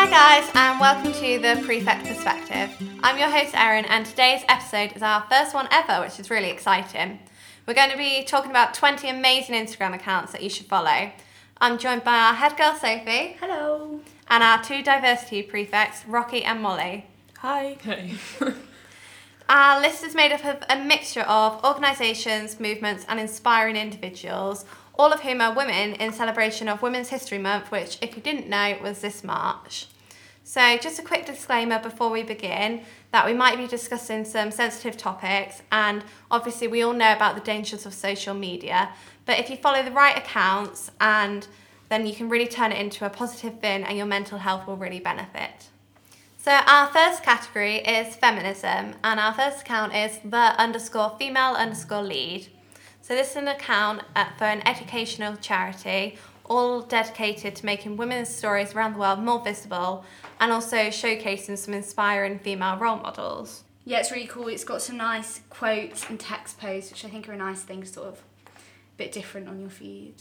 Hi, 0.00 0.08
guys, 0.08 0.48
and 0.54 0.78
welcome 0.78 1.12
to 1.12 1.38
the 1.40 1.60
Prefect 1.66 2.06
Perspective. 2.06 2.70
I'm 3.02 3.18
your 3.18 3.28
host, 3.28 3.52
Erin, 3.52 3.84
and 3.86 4.06
today's 4.06 4.44
episode 4.48 4.94
is 4.94 5.02
our 5.02 5.26
first 5.28 5.54
one 5.54 5.66
ever, 5.72 6.00
which 6.00 6.20
is 6.20 6.30
really 6.30 6.50
exciting. 6.50 7.18
We're 7.66 7.74
going 7.74 7.90
to 7.90 7.96
be 7.96 8.22
talking 8.22 8.52
about 8.52 8.74
20 8.74 9.08
amazing 9.08 9.56
Instagram 9.56 9.96
accounts 9.96 10.30
that 10.30 10.40
you 10.40 10.50
should 10.50 10.66
follow. 10.66 11.10
I'm 11.60 11.78
joined 11.78 12.04
by 12.04 12.16
our 12.16 12.34
head 12.34 12.56
girl, 12.56 12.76
Sophie, 12.76 13.38
Hello. 13.40 13.98
and 14.28 14.44
our 14.44 14.62
two 14.62 14.84
diversity 14.84 15.42
prefects, 15.42 16.06
Rocky 16.06 16.44
and 16.44 16.62
Molly. 16.62 17.04
Hi. 17.38 17.72
Okay. 17.72 18.14
Our 19.48 19.80
list 19.80 20.04
is 20.04 20.14
made 20.14 20.30
up 20.30 20.44
of 20.44 20.62
a 20.68 20.84
mixture 20.84 21.22
of 21.22 21.64
organisations, 21.64 22.60
movements, 22.60 23.06
and 23.08 23.18
inspiring 23.18 23.76
individuals, 23.76 24.66
all 24.98 25.12
of 25.12 25.20
whom 25.20 25.40
are 25.40 25.54
women 25.54 25.94
in 25.94 26.12
celebration 26.12 26.68
of 26.68 26.82
Women's 26.82 27.10
History 27.10 27.38
Month, 27.38 27.70
which, 27.70 27.98
if 28.02 28.16
you 28.16 28.22
didn't 28.22 28.48
know, 28.48 28.76
was 28.82 29.00
this 29.00 29.22
March. 29.22 29.86
So, 30.42 30.76
just 30.78 30.98
a 30.98 31.02
quick 31.02 31.26
disclaimer 31.26 31.78
before 31.78 32.10
we 32.10 32.22
begin 32.22 32.82
that 33.12 33.24
we 33.24 33.32
might 33.32 33.58
be 33.58 33.66
discussing 33.66 34.24
some 34.24 34.50
sensitive 34.50 34.96
topics, 34.96 35.62
and 35.70 36.02
obviously, 36.30 36.66
we 36.66 36.82
all 36.82 36.94
know 36.94 37.12
about 37.12 37.36
the 37.36 37.42
dangers 37.42 37.86
of 37.86 37.94
social 37.94 38.34
media. 38.34 38.90
But 39.24 39.38
if 39.38 39.50
you 39.50 39.56
follow 39.56 39.82
the 39.82 39.92
right 39.92 40.16
accounts, 40.16 40.90
and 41.00 41.46
then 41.90 42.06
you 42.06 42.14
can 42.14 42.28
really 42.28 42.48
turn 42.48 42.72
it 42.72 42.78
into 42.78 43.06
a 43.06 43.10
positive 43.10 43.60
thing, 43.60 43.84
and 43.84 43.96
your 43.96 44.06
mental 44.06 44.38
health 44.38 44.66
will 44.66 44.76
really 44.76 45.00
benefit. 45.00 45.68
So 46.38 46.50
our 46.52 46.88
first 46.88 47.22
category 47.22 47.76
is 47.76 48.16
feminism, 48.16 48.94
and 49.04 49.20
our 49.20 49.34
first 49.34 49.60
account 49.60 49.94
is 49.94 50.18
the 50.24 50.58
underscore 50.58 51.14
female 51.18 51.54
underscore 51.54 52.02
lead. 52.02 52.48
So 53.08 53.14
this 53.14 53.30
is 53.30 53.36
an 53.36 53.48
account 53.48 54.02
for 54.36 54.44
an 54.44 54.60
educational 54.68 55.34
charity, 55.38 56.18
all 56.44 56.82
dedicated 56.82 57.56
to 57.56 57.64
making 57.64 57.96
women's 57.96 58.28
stories 58.28 58.74
around 58.74 58.92
the 58.92 58.98
world 58.98 59.20
more 59.20 59.42
visible, 59.42 60.04
and 60.40 60.52
also 60.52 60.76
showcasing 60.88 61.56
some 61.56 61.72
inspiring 61.72 62.38
female 62.38 62.76
role 62.76 62.98
models. 62.98 63.64
Yeah, 63.86 64.00
it's 64.00 64.12
really 64.12 64.26
cool. 64.26 64.48
It's 64.48 64.62
got 64.62 64.82
some 64.82 64.98
nice 64.98 65.40
quotes 65.48 66.06
and 66.10 66.20
text 66.20 66.60
posts, 66.60 66.90
which 66.90 67.02
I 67.02 67.08
think 67.08 67.26
are 67.30 67.32
a 67.32 67.38
nice 67.38 67.62
thing, 67.62 67.82
sort 67.86 68.08
of 68.08 68.14
a 68.16 68.60
bit 68.98 69.10
different 69.10 69.48
on 69.48 69.58
your 69.58 69.70
feed. 69.70 70.16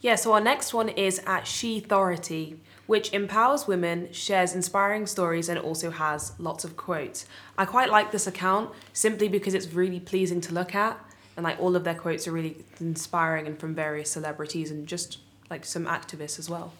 Yeah, 0.00 0.14
so 0.14 0.34
our 0.34 0.40
next 0.40 0.72
one 0.72 0.90
is 0.90 1.20
at 1.26 1.48
She 1.48 1.78
Authority, 1.78 2.60
which 2.86 3.12
empowers 3.12 3.66
women, 3.66 4.12
shares 4.12 4.54
inspiring 4.54 5.04
stories, 5.04 5.48
and 5.48 5.58
also 5.58 5.90
has 5.90 6.34
lots 6.38 6.62
of 6.62 6.76
quotes. 6.76 7.26
I 7.58 7.64
quite 7.64 7.90
like 7.90 8.12
this 8.12 8.28
account 8.28 8.70
simply 8.92 9.26
because 9.26 9.52
it's 9.52 9.72
really 9.72 9.98
pleasing 9.98 10.40
to 10.42 10.54
look 10.54 10.72
at, 10.72 11.00
and 11.36 11.44
like 11.44 11.60
all 11.60 11.76
of 11.76 11.84
their 11.84 11.94
quotes 11.94 12.26
are 12.26 12.32
really 12.32 12.64
inspiring 12.80 13.46
and 13.46 13.58
from 13.58 13.74
various 13.74 14.10
celebrities 14.10 14.70
and 14.70 14.86
just 14.86 15.18
like 15.50 15.64
some 15.64 15.86
activists 15.86 16.38
as 16.38 16.48
well. 16.48 16.72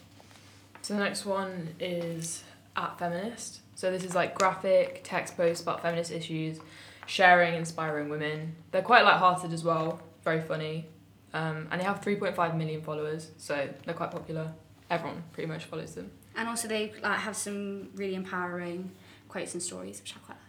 So 0.83 0.95
the 0.95 1.01
next 1.01 1.27
one 1.27 1.75
is 1.81 2.43
at 2.77 2.99
feminist. 2.99 3.61
So 3.75 3.91
this 3.91 4.05
is 4.05 4.15
like 4.15 4.35
graphic 4.35 5.03
text 5.05 5.37
posts 5.37 5.63
about 5.63 5.83
feminist 5.83 6.11
issues, 6.11 6.59
sharing, 7.07 7.55
inspiring 7.55 8.09
women. 8.09 8.57
They're 8.71 8.83
quite 8.83 9.05
light-hearted 9.05 9.53
as 9.53 9.65
well, 9.65 10.01
very 10.25 10.41
funny, 10.41 10.87
um, 11.35 11.69
and 11.71 11.81
they 11.81 11.85
have 11.85 12.01
3.5 12.01 12.57
million 12.57 12.81
followers, 12.83 13.31
so 13.37 13.69
they're 13.85 13.95
quite 13.95 14.11
popular. 14.11 14.53
Everyone 14.89 15.23
pretty 15.33 15.49
much 15.49 15.65
follows 15.65 15.95
them. 15.95 16.11
And 16.37 16.49
also, 16.49 16.69
they 16.69 16.93
like 17.03 17.19
have 17.19 17.37
some 17.37 17.89
really 17.95 18.15
empowering 18.15 18.91
quotes 19.29 19.55
and 19.55 19.63
stories, 19.63 20.01
which 20.01 20.15
I 20.17 20.21
quite 20.21 20.37
like. 20.37 20.46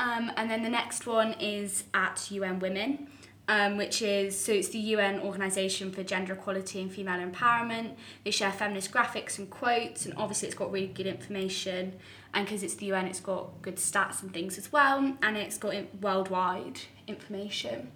Um, 0.00 0.32
and 0.38 0.50
then 0.50 0.62
the 0.62 0.70
next 0.70 1.06
one 1.06 1.34
is 1.34 1.84
at 1.92 2.30
UN 2.30 2.58
Women, 2.58 3.08
um, 3.48 3.76
which 3.76 4.00
is 4.00 4.38
so 4.38 4.50
it's 4.50 4.68
the 4.68 4.78
UN 4.78 5.20
Organisation 5.20 5.92
for 5.92 6.02
Gender 6.02 6.32
Equality 6.32 6.80
and 6.80 6.90
Female 6.90 7.20
Empowerment. 7.20 7.96
They 8.24 8.30
share 8.30 8.50
feminist 8.50 8.92
graphics 8.92 9.38
and 9.38 9.50
quotes, 9.50 10.06
and 10.06 10.14
obviously, 10.16 10.48
it's 10.48 10.56
got 10.56 10.72
really 10.72 10.86
good 10.86 11.06
information. 11.06 11.96
And 12.32 12.46
because 12.46 12.62
it's 12.62 12.76
the 12.76 12.86
UN, 12.86 13.08
it's 13.08 13.20
got 13.20 13.60
good 13.60 13.76
stats 13.76 14.22
and 14.22 14.32
things 14.32 14.56
as 14.56 14.72
well, 14.72 15.16
and 15.20 15.36
it's 15.36 15.58
got 15.58 15.74
worldwide 16.00 16.80
information, 17.06 17.90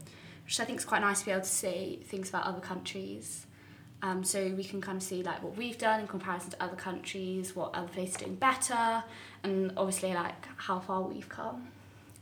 which 0.45 0.61
I 0.61 0.67
think 0.67 0.81
is 0.81 0.85
quite 0.85 1.01
nice 1.01 1.21
to 1.21 1.25
be 1.25 1.31
able 1.31 1.41
to 1.41 1.49
see 1.49 2.01
things 2.05 2.29
about 2.29 2.45
other 2.45 2.61
countries. 2.61 3.47
Um, 4.03 4.23
so 4.23 4.49
we 4.49 4.65
can 4.65 4.83
kind 4.83 4.99
of 4.99 5.03
see 5.03 5.23
like 5.23 5.43
what 5.43 5.57
we've 5.57 5.79
done 5.79 6.01
in 6.01 6.07
comparison 6.07 6.51
to 6.51 6.63
other 6.63 6.77
countries, 6.77 7.57
what 7.57 7.75
other 7.75 7.89
places 7.89 8.17
are 8.17 8.25
doing 8.25 8.35
better, 8.35 9.05
and 9.43 9.73
obviously 9.79 10.13
like 10.13 10.47
how 10.59 10.81
far 10.81 11.01
we've 11.01 11.31
come. 11.31 11.69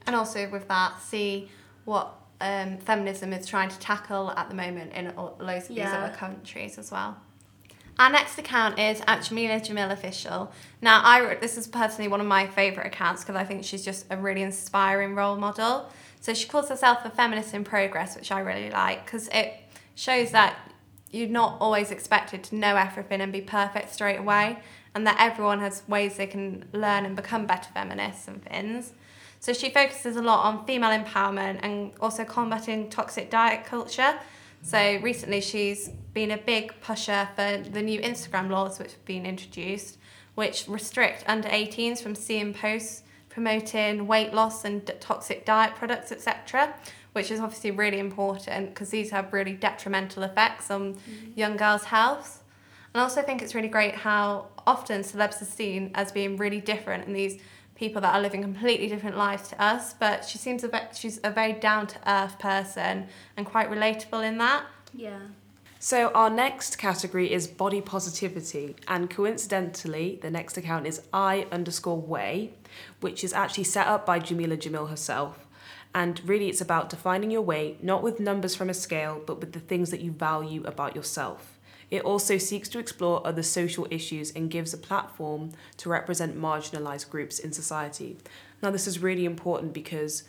And 0.06 0.16
also 0.16 0.48
with 0.48 0.68
that, 0.68 1.00
see 1.00 1.50
what 1.84 2.14
um, 2.40 2.78
feminism 2.78 3.32
is 3.32 3.46
trying 3.46 3.68
to 3.68 3.78
tackle 3.78 4.30
at 4.32 4.48
the 4.48 4.54
moment 4.54 4.92
in 4.92 5.10
all- 5.16 5.36
loads 5.40 5.70
of 5.70 5.76
these 5.76 5.84
other 5.86 6.14
countries 6.14 6.78
as 6.78 6.90
well. 6.90 7.16
Our 7.98 8.10
next 8.10 8.38
account 8.38 8.78
is 8.78 9.00
at 9.06 9.20
Jameela 9.20 9.60
Jamil 9.60 9.92
Official. 9.92 10.50
Now, 10.80 11.02
I 11.04 11.36
this 11.36 11.56
is 11.56 11.68
personally 11.68 12.08
one 12.08 12.20
of 12.20 12.26
my 12.26 12.46
favourite 12.46 12.86
accounts 12.86 13.22
because 13.22 13.36
I 13.36 13.44
think 13.44 13.64
she's 13.64 13.84
just 13.84 14.06
a 14.10 14.16
really 14.16 14.42
inspiring 14.42 15.14
role 15.14 15.36
model. 15.36 15.88
So 16.20 16.34
she 16.34 16.48
calls 16.48 16.69
herself 16.69 17.04
a 17.04 17.10
feminist 17.10 17.52
in 17.52 17.64
progress, 17.64 18.16
which 18.16 18.32
I 18.32 18.40
really 18.40 18.70
like 18.70 19.04
because 19.04 19.28
it 19.28 19.54
shows 19.94 20.30
that 20.30 20.56
you're 21.10 21.28
not 21.28 21.58
always 21.60 21.90
expected 21.90 22.42
to 22.44 22.56
know 22.56 22.76
everything 22.76 23.20
and 23.20 23.30
be 23.32 23.42
perfect 23.42 23.92
straight 23.92 24.16
away, 24.19 24.58
and 24.94 25.06
that 25.06 25.16
everyone 25.20 25.60
has 25.60 25.82
ways 25.86 26.16
they 26.16 26.26
can 26.26 26.64
learn 26.72 27.04
and 27.04 27.14
become 27.14 27.46
better 27.46 27.69
feminists 27.74 28.26
and 28.26 28.42
things. 28.42 28.94
So 29.42 29.53
she 29.53 29.70
focuses 29.70 30.14
a 30.14 30.22
lot 30.22 30.44
on 30.44 30.64
female 30.66 30.91
empowerment 30.91 31.58
and 31.64 31.91
also 32.00 32.25
combating 32.25 32.88
toxic 32.88 33.28
diet 33.28 33.64
culture. 33.64 34.14
So 34.62 35.00
recently 35.03 35.41
she's 35.41 35.88
been 36.14 36.30
a 36.30 36.38
big 36.38 36.72
pusher 36.80 37.28
for 37.34 37.58
the 37.58 37.82
new 37.82 38.00
Instagram 38.00 38.50
laws 38.50 38.78
which 38.78 38.92
have 38.92 39.04
been 39.04 39.26
introduced, 39.26 39.98
which 40.36 40.69
restrict 40.69 41.25
under 41.26 41.48
18s 41.48 42.00
from 42.00 42.14
seeing 42.14 42.54
posts 42.54 43.02
promoting 43.31 44.06
weight 44.06 44.32
loss 44.32 44.64
and 44.64 44.84
d- 44.84 44.92
toxic 45.00 45.44
diet 45.44 45.75
products, 45.75 46.12
etc., 46.12 46.72
which 47.12 47.32
is 47.32 47.41
obviously 47.41 47.72
really 47.72 47.98
important 47.98 48.69
because 48.69 48.91
these 48.91 49.10
have 49.10 49.32
really 49.32 49.54
detrimental 49.54 50.22
effects 50.22 50.70
on 50.70 50.94
mm. 50.94 51.00
young 51.34 51.56
girls' 51.56 51.86
health. 51.86 52.44
And 52.94 53.00
I 53.00 53.02
also 53.02 53.22
think 53.22 53.42
it's 53.42 53.56
really 53.56 53.66
great 53.66 53.97
how 53.97 54.47
often 54.69 55.00
celebs 55.00 55.42
are 55.42 55.47
seen 55.47 55.91
as 55.97 56.12
being 56.12 56.36
really 56.36 56.60
different 56.60 57.08
and 57.08 57.16
these 57.16 57.41
people 57.74 58.00
that 58.02 58.14
are 58.14 58.20
living 58.20 58.42
completely 58.42 58.88
different 58.88 59.16
lives 59.16 59.48
to 59.48 59.62
us. 59.62 59.94
But 59.94 60.24
she 60.24 60.38
seems 60.38 60.64
a 60.64 60.68
ve- 60.68 60.94
she's 60.94 61.20
a 61.24 61.30
very 61.30 61.52
down 61.52 61.86
to 61.88 61.98
earth 62.06 62.38
person 62.38 63.06
and 63.36 63.46
quite 63.46 63.70
relatable 63.70 64.26
in 64.26 64.38
that. 64.38 64.64
Yeah. 64.94 65.20
So 65.78 66.12
our 66.14 66.30
next 66.30 66.78
category 66.78 67.32
is 67.32 67.48
body 67.48 67.80
positivity, 67.80 68.76
and 68.86 69.10
coincidentally, 69.10 70.20
the 70.22 70.30
next 70.30 70.56
account 70.56 70.86
is 70.86 71.02
I 71.12 71.48
underscore 71.50 72.00
weigh, 72.00 72.52
which 73.00 73.24
is 73.24 73.32
actually 73.32 73.64
set 73.64 73.88
up 73.88 74.06
by 74.06 74.20
Jameela 74.20 74.56
Jamil 74.56 74.90
herself. 74.90 75.44
And 75.92 76.20
really, 76.24 76.48
it's 76.48 76.60
about 76.60 76.88
defining 76.88 77.32
your 77.32 77.42
weight 77.42 77.82
not 77.82 78.02
with 78.02 78.20
numbers 78.20 78.54
from 78.54 78.70
a 78.70 78.74
scale, 78.74 79.20
but 79.26 79.40
with 79.40 79.54
the 79.54 79.58
things 79.60 79.90
that 79.90 80.00
you 80.00 80.12
value 80.12 80.62
about 80.64 80.94
yourself. 80.94 81.51
It 81.92 82.06
also 82.06 82.38
seeks 82.38 82.70
to 82.70 82.78
explore 82.78 83.20
other 83.26 83.42
social 83.42 83.86
issues 83.91 84.30
and 84.30 84.50
gives 84.50 84.72
a 84.72 84.78
platform 84.78 85.53
to 85.76 85.91
represent 85.91 86.41
marginalized 86.41 87.10
groups 87.10 87.38
in 87.38 87.53
society. 87.53 88.16
Now, 88.62 88.70
this 88.70 88.86
is 88.86 89.00
really 89.00 89.26
important 89.26 89.75
because 89.75 90.22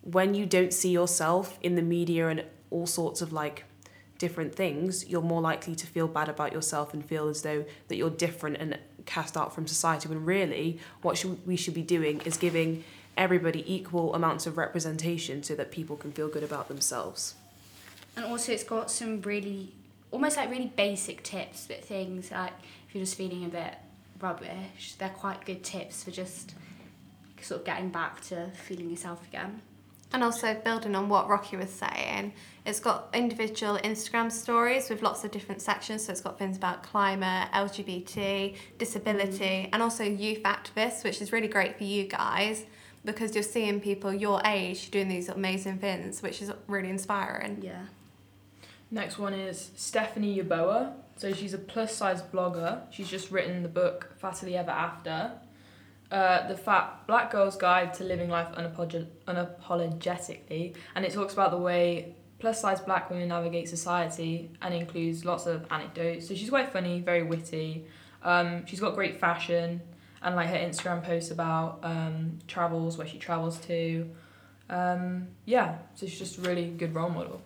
when 0.00 0.32
you 0.32 0.46
don't 0.46 0.72
see 0.72 0.88
yourself 0.88 1.58
in 1.60 1.74
the 1.74 1.82
media 1.82 2.28
and 2.28 2.44
all 2.70 2.86
sorts 2.86 3.20
of 3.20 3.34
like 3.34 3.64
different 4.16 4.54
things, 4.54 5.06
you're 5.06 5.20
more 5.20 5.42
likely 5.42 5.74
to 5.74 5.86
feel 5.86 6.08
bad 6.08 6.30
about 6.30 6.54
yourself 6.54 6.94
and 6.94 7.04
feel 7.04 7.28
as 7.28 7.42
though 7.42 7.66
that 7.88 7.96
you're 7.96 8.08
different 8.08 8.56
and 8.56 8.78
cast 9.04 9.36
out 9.36 9.54
from 9.54 9.66
society. 9.66 10.08
When 10.08 10.24
really, 10.24 10.78
what 11.02 11.18
should, 11.18 11.46
we 11.46 11.56
should 11.56 11.74
be 11.74 11.82
doing 11.82 12.22
is 12.24 12.38
giving 12.38 12.82
everybody 13.14 13.62
equal 13.70 14.14
amounts 14.14 14.46
of 14.46 14.56
representation 14.56 15.42
so 15.42 15.54
that 15.54 15.70
people 15.70 15.96
can 15.96 16.12
feel 16.12 16.28
good 16.28 16.42
about 16.42 16.68
themselves. 16.68 17.34
And 18.16 18.24
also, 18.24 18.52
it's 18.52 18.64
got 18.64 18.90
some 18.90 19.20
really, 19.20 19.74
almost 20.14 20.36
like 20.36 20.48
really 20.48 20.72
basic 20.76 21.22
tips, 21.24 21.66
but 21.66 21.84
things 21.84 22.30
like 22.30 22.52
if 22.88 22.94
you're 22.94 23.02
just 23.02 23.16
feeling 23.16 23.44
a 23.44 23.48
bit 23.48 23.74
rubbish, 24.20 24.94
they're 24.98 25.08
quite 25.08 25.44
good 25.44 25.64
tips 25.64 26.04
for 26.04 26.12
just 26.12 26.54
sort 27.42 27.60
of 27.60 27.66
getting 27.66 27.90
back 27.90 28.20
to 28.22 28.48
feeling 28.54 28.88
yourself 28.88 29.26
again. 29.26 29.60
And 30.12 30.22
also 30.22 30.54
building 30.54 30.94
on 30.94 31.08
what 31.08 31.28
Rocky 31.28 31.56
was 31.56 31.70
saying, 31.70 32.32
it's 32.64 32.78
got 32.78 33.08
individual 33.12 33.78
Instagram 33.78 34.30
stories 34.30 34.88
with 34.88 35.02
lots 35.02 35.24
of 35.24 35.32
different 35.32 35.60
sections. 35.60 36.04
So 36.04 36.12
it's 36.12 36.20
got 36.20 36.38
things 36.38 36.56
about 36.56 36.84
climate, 36.84 37.48
LGBT, 37.52 38.54
disability, 38.78 39.44
mm. 39.44 39.68
and 39.72 39.82
also 39.82 40.04
youth 40.04 40.44
activists, 40.44 41.02
which 41.02 41.20
is 41.20 41.32
really 41.32 41.48
great 41.48 41.76
for 41.76 41.84
you 41.84 42.04
guys 42.04 42.64
because 43.04 43.34
you're 43.34 43.42
seeing 43.42 43.80
people 43.80 44.14
your 44.14 44.40
age 44.44 44.92
doing 44.92 45.08
these 45.08 45.28
amazing 45.28 45.78
things, 45.78 46.22
which 46.22 46.40
is 46.40 46.52
really 46.68 46.88
inspiring. 46.88 47.58
Yeah. 47.60 47.82
Next 48.94 49.18
one 49.18 49.34
is 49.34 49.72
Stephanie 49.74 50.38
Yeboah. 50.38 50.92
So 51.16 51.32
she's 51.32 51.52
a 51.52 51.58
plus 51.58 51.92
size 51.96 52.22
blogger. 52.22 52.80
She's 52.92 53.08
just 53.08 53.32
written 53.32 53.64
the 53.64 53.68
book 53.68 54.14
Fattily 54.22 54.54
Ever 54.54 54.70
After. 54.70 55.32
Uh, 56.12 56.46
the 56.46 56.56
Fat 56.56 57.04
Black 57.08 57.32
Girl's 57.32 57.56
Guide 57.56 57.92
to 57.94 58.04
Living 58.04 58.30
Life 58.30 58.54
unapolog- 58.56 59.08
Unapologetically. 59.26 60.76
And 60.94 61.04
it 61.04 61.12
talks 61.12 61.32
about 61.32 61.50
the 61.50 61.58
way 61.58 62.14
plus 62.38 62.60
size 62.60 62.80
black 62.80 63.10
women 63.10 63.30
navigate 63.30 63.68
society 63.68 64.52
and 64.62 64.72
includes 64.72 65.24
lots 65.24 65.46
of 65.46 65.66
anecdotes. 65.72 66.28
So 66.28 66.36
she's 66.36 66.50
quite 66.50 66.72
funny, 66.72 67.00
very 67.00 67.24
witty. 67.24 67.86
Um, 68.22 68.64
she's 68.64 68.78
got 68.78 68.94
great 68.94 69.18
fashion 69.18 69.80
and 70.22 70.36
like 70.36 70.50
her 70.50 70.56
Instagram 70.56 71.02
posts 71.02 71.32
about 71.32 71.80
um, 71.82 72.38
travels, 72.46 72.96
where 72.96 73.08
she 73.08 73.18
travels 73.18 73.58
to. 73.62 74.08
Um, 74.70 75.26
yeah, 75.46 75.78
so 75.96 76.06
she's 76.06 76.20
just 76.20 76.38
a 76.38 76.42
really 76.42 76.68
good 76.68 76.94
role 76.94 77.10
model. 77.10 77.42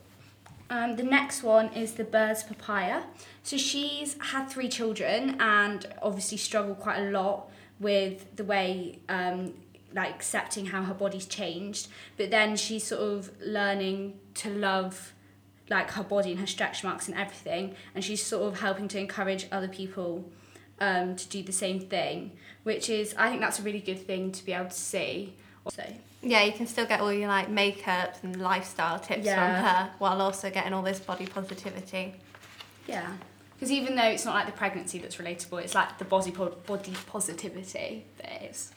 Um, 0.71 0.97
the 0.97 1.03
next 1.03 1.43
one 1.43 1.69
is 1.73 1.95
the 1.95 2.05
Birds 2.05 2.43
Papaya. 2.43 3.05
So 3.43 3.57
she's 3.57 4.17
had 4.21 4.47
three 4.47 4.69
children 4.69 5.37
and 5.41 5.87
obviously 6.03 6.37
struggled 6.37 6.79
quite 6.79 6.99
a 6.99 7.11
lot 7.11 7.51
with 7.81 8.37
the 8.37 8.45
way, 8.45 8.99
um, 9.09 9.55
like 9.95 10.11
accepting 10.11 10.67
how 10.67 10.83
her 10.83 10.95
body's 10.95 11.27
changed. 11.27 11.89
But 12.17 12.31
then 12.31 12.57
she's 12.57 12.85
sort 12.85 13.01
of 13.01 13.31
learning 13.41 14.19
to 14.35 14.51
love 14.51 15.15
like 15.71 15.91
her 15.93 16.03
body 16.03 16.33
and 16.33 16.41
her 16.41 16.47
stretch 16.47 16.85
marks 16.85 17.09
and 17.09 17.17
everything. 17.17 17.75
And 17.95 18.05
she's 18.05 18.23
sort 18.23 18.53
of 18.53 18.61
helping 18.61 18.89
to 18.89 18.99
encourage 18.99 19.47
other 19.51 19.69
people 19.69 20.31
um, 20.81 21.17
to 21.17 21.29
do 21.29 21.43
the 21.43 21.53
same 21.53 21.81
thing, 21.81 22.33
which 22.63 22.89
is, 22.89 23.15
I 23.17 23.29
think 23.29 23.41
that's 23.41 23.59
a 23.59 23.63
really 23.63 23.81
good 23.81 24.07
thing 24.07 24.33
to 24.33 24.45
be 24.45 24.53
able 24.53 24.71
to 24.71 24.73
see. 24.73 25.35
So, 25.71 25.83
Yeah, 26.23 26.43
you 26.43 26.53
can 26.53 26.67
still 26.67 26.87
get 26.87 27.01
all 27.01 27.13
your 27.13 27.29
like 27.29 27.49
makeup 27.49 28.17
and 28.23 28.41
lifestyle 28.41 28.99
tips 28.99 29.25
Yeah. 29.25 29.35
from 29.35 29.65
her 29.65 29.91
while 29.99 30.21
also 30.21 30.51
getting 30.51 30.73
all 30.73 30.83
this 30.83 30.99
body 30.99 31.27
positivity. 31.27 32.15
Yeah. 32.87 33.07
Because 33.55 33.71
even 33.73 33.97
though 33.97 34.05
it's 34.05 34.25
not 34.25 34.35
like 34.35 34.47
the 34.47 34.53
pregnancy 34.53 34.99
that's 34.99 35.17
relatable, 35.17 35.63
it's 35.63 35.75
like 35.75 35.99
the 35.99 36.05
body 36.05 36.31
po- 36.31 36.57
body 36.67 36.95
positivity 37.07 38.05
that 38.19 38.43
is. 38.51 38.73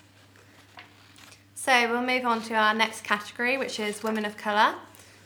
So 1.55 1.89
we'll 1.91 2.01
move 2.01 2.25
on 2.25 2.41
to 2.43 2.55
our 2.55 2.73
next 2.73 3.03
category, 3.03 3.57
which 3.57 3.79
is 3.79 4.01
women 4.01 4.25
of 4.25 4.37
colour. 4.37 4.75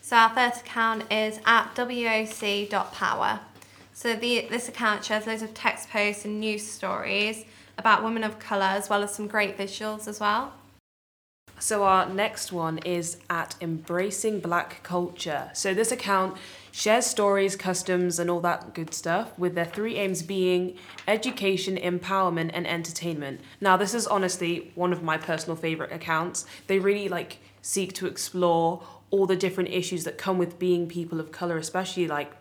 So 0.02 0.18
our 0.18 0.30
first 0.30 0.62
account 0.62 1.12
is 1.12 1.40
at 1.46 1.74
woc.power. 1.76 3.40
So 3.94 4.16
the 4.16 4.48
this 4.50 4.68
account 4.68 5.06
shares 5.06 5.26
loads 5.26 5.42
of 5.42 5.54
text 5.54 5.90
posts 5.90 6.26
and 6.26 6.40
news 6.42 6.70
stories 6.70 7.46
about 7.78 8.04
women 8.04 8.24
of 8.24 8.38
colour 8.40 8.64
as 8.66 8.90
well 8.90 9.04
as 9.04 9.16
some 9.16 9.28
great 9.28 9.58
visuals 9.58 10.08
as 10.08 10.20
well. 10.20 10.54
So 11.60 11.84
our 11.84 12.08
next 12.08 12.52
one 12.52 12.80
is 12.80 13.18
at 13.30 13.56
Embracing 13.62 14.40
Black 14.40 14.84
Culture. 14.84 15.50
So 15.54 15.74
this 15.74 15.92
account 15.92 16.38
shares 16.72 17.06
stories, 17.06 17.56
customs, 17.56 18.20
and 18.20 18.30
all 18.30 18.42
that 18.42 18.74
good 18.74 18.94
stuff, 18.94 19.38
with 19.40 19.56
their 19.56 19.66
three 19.66 19.96
aims 19.96 20.22
being 20.22 20.76
education, 21.08 21.78
empowerment, 21.78 22.52
and 22.54 22.68
entertainment. 22.68 23.40
Now, 23.62 23.78
this 23.78 23.94
is 23.94 24.06
honestly 24.06 24.72
one 24.76 24.92
of 24.92 25.02
my 25.02 25.18
personal 25.18 25.56
favorite 25.56 25.94
accounts. 25.94 26.46
They 26.68 26.80
really 26.80 27.08
like 27.08 27.38
seek 27.62 27.94
to 27.94 28.06
explore 28.06 28.84
all 29.10 29.26
the 29.26 29.36
different 29.36 29.70
issues 29.70 30.04
that 30.04 30.18
come 30.18 30.38
with 30.38 30.60
being 30.60 30.88
people 30.88 31.20
of 31.20 31.32
color, 31.32 31.58
especially 31.58 32.08
like 32.08 32.32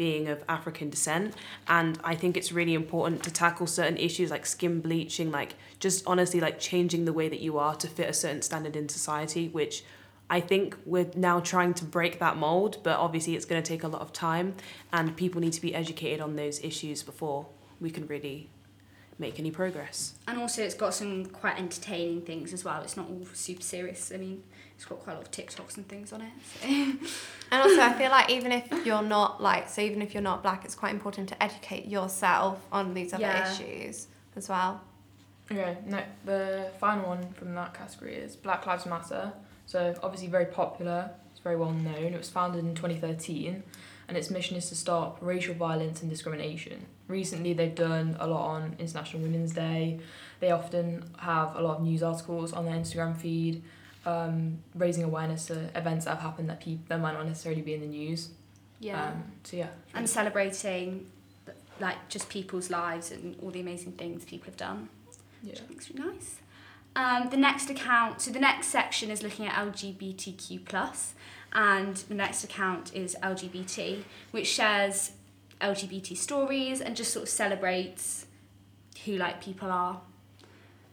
being 0.00 0.28
of 0.28 0.42
African 0.48 0.88
descent. 0.88 1.34
And 1.68 1.98
I 2.02 2.14
think 2.14 2.34
it's 2.34 2.52
really 2.52 2.72
important 2.72 3.22
to 3.24 3.30
tackle 3.30 3.66
certain 3.66 3.98
issues 3.98 4.30
like 4.30 4.46
skin 4.46 4.80
bleaching, 4.80 5.30
like 5.30 5.56
just 5.78 6.06
honestly 6.06 6.40
like 6.40 6.58
changing 6.58 7.04
the 7.04 7.12
way 7.12 7.28
that 7.28 7.40
you 7.40 7.58
are 7.58 7.74
to 7.74 7.86
fit 7.86 8.08
a 8.08 8.14
certain 8.14 8.40
standard 8.40 8.76
in 8.76 8.88
society, 8.88 9.48
which 9.48 9.84
I 10.30 10.40
think 10.40 10.74
we're 10.86 11.10
now 11.14 11.40
trying 11.40 11.74
to 11.74 11.84
break 11.84 12.18
that 12.18 12.38
mold, 12.38 12.78
but 12.82 12.98
obviously 12.98 13.36
it's 13.36 13.44
going 13.44 13.62
to 13.62 13.68
take 13.68 13.82
a 13.82 13.88
lot 13.88 14.00
of 14.00 14.10
time 14.10 14.54
and 14.90 15.14
people 15.18 15.38
need 15.38 15.52
to 15.52 15.60
be 15.60 15.74
educated 15.74 16.22
on 16.22 16.34
those 16.34 16.64
issues 16.64 17.02
before 17.02 17.48
we 17.78 17.90
can 17.90 18.06
really 18.06 18.48
make 19.18 19.38
any 19.38 19.50
progress. 19.50 20.14
And 20.26 20.38
also, 20.38 20.62
it's 20.62 20.74
got 20.74 20.94
some 20.94 21.26
quite 21.26 21.58
entertaining 21.58 22.22
things 22.22 22.54
as 22.54 22.64
well. 22.64 22.80
It's 22.80 22.96
not 22.96 23.10
all 23.10 23.26
super 23.34 23.62
serious. 23.62 24.10
I 24.14 24.16
mean, 24.16 24.44
it's 24.80 24.88
got 24.88 24.98
quite 25.00 25.12
a 25.12 25.16
lot 25.16 25.26
of 25.26 25.30
TikToks 25.30 25.76
and 25.76 25.86
things 25.86 26.10
on 26.10 26.22
it. 26.22 26.32
So. 26.62 26.66
And 27.52 27.62
also, 27.62 27.82
I 27.82 27.92
feel 27.98 28.10
like 28.10 28.30
even 28.30 28.50
if 28.50 28.86
you're 28.86 29.02
not 29.02 29.42
like, 29.42 29.68
so 29.68 29.82
even 29.82 30.00
if 30.00 30.14
you're 30.14 30.22
not 30.22 30.40
black, 30.42 30.64
it's 30.64 30.74
quite 30.74 30.94
important 30.94 31.28
to 31.28 31.42
educate 31.42 31.84
yourself 31.86 32.64
on 32.72 32.94
these 32.94 33.12
other 33.12 33.24
Yeah. 33.24 33.52
issues 33.52 34.06
as 34.36 34.48
well. 34.48 34.80
Okay, 35.52 35.76
no, 35.84 36.00
the 36.24 36.70
final 36.78 37.08
one 37.10 37.30
from 37.32 37.54
that 37.56 37.74
category 37.74 38.14
is 38.14 38.36
Black 38.36 38.64
Lives 38.66 38.86
Matter. 38.86 39.32
So 39.66 39.94
obviously 40.02 40.28
very 40.28 40.46
popular, 40.46 41.10
it's 41.30 41.40
very 41.40 41.56
well 41.56 41.72
known. 41.72 42.14
It 42.14 42.16
was 42.18 42.30
founded 42.30 42.64
in 42.64 42.74
2013 42.74 43.62
and 44.08 44.16
its 44.16 44.30
mission 44.30 44.56
is 44.56 44.70
to 44.70 44.74
stop 44.74 45.18
racial 45.20 45.54
violence 45.54 46.00
and 46.00 46.08
discrimination. 46.08 46.86
Recently 47.06 47.52
they've 47.52 47.74
done 47.74 48.16
a 48.18 48.26
lot 48.26 48.46
on 48.46 48.76
International 48.78 49.22
Women's 49.24 49.52
Day. 49.52 50.00
They 50.38 50.52
often 50.52 51.04
have 51.18 51.54
a 51.54 51.60
lot 51.60 51.76
of 51.78 51.82
news 51.82 52.02
articles 52.02 52.54
on 52.54 52.64
their 52.64 52.76
Instagram 52.76 53.14
feed, 53.16 53.62
um, 54.06 54.58
raising 54.74 55.04
awareness 55.04 55.46
to 55.46 55.70
events 55.76 56.04
that 56.04 56.12
have 56.12 56.20
happened 56.20 56.48
that 56.48 56.60
people 56.60 56.84
that 56.88 57.00
might 57.00 57.12
not 57.12 57.26
necessarily 57.26 57.62
be 57.62 57.74
in 57.74 57.80
the 57.80 57.86
news. 57.86 58.30
Yeah. 58.78 59.08
Um, 59.08 59.24
so 59.44 59.56
yeah. 59.56 59.68
and 59.94 60.08
celebrating, 60.08 61.06
like, 61.80 62.08
just 62.08 62.28
people's 62.28 62.70
lives 62.70 63.10
and 63.10 63.36
all 63.42 63.50
the 63.50 63.60
amazing 63.60 63.92
things 63.92 64.24
people 64.24 64.46
have 64.46 64.56
done. 64.56 64.88
yeah. 65.42 65.50
which 65.50 65.60
I 65.60 65.64
think's 65.64 65.90
really 65.90 66.10
nice. 66.10 66.36
Um, 66.96 67.28
the 67.30 67.36
next 67.36 67.70
account, 67.70 68.20
so 68.20 68.30
the 68.30 68.40
next 68.40 68.68
section 68.68 69.10
is 69.10 69.22
looking 69.22 69.46
at 69.46 69.54
LGBTQ 69.54 70.64
plus, 70.64 71.14
and 71.52 71.96
the 71.96 72.14
next 72.14 72.42
account 72.42 72.94
is 72.94 73.16
LGBT, 73.22 74.02
which 74.32 74.48
shares 74.48 75.12
LGBT 75.60 76.16
stories 76.16 76.80
and 76.80 76.96
just 76.96 77.12
sort 77.12 77.24
of 77.24 77.28
celebrates 77.28 78.26
who 79.04 79.16
like 79.16 79.42
people 79.42 79.70
are. 79.70 80.00